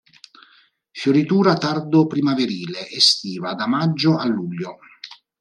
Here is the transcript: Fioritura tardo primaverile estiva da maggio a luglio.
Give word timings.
Fioritura 0.91 1.55
tardo 1.59 2.07
primaverile 2.07 2.87
estiva 2.89 3.53
da 3.53 3.67
maggio 3.67 4.17
a 4.17 4.25
luglio. 4.25 4.79